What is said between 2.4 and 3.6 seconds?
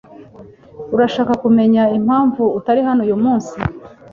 atari hano uyumunsi?